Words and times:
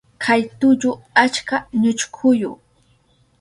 Kay 0.23 0.41
tullu 0.59 0.91
achka 1.23 1.57
ñuchkuyu. 1.81 2.51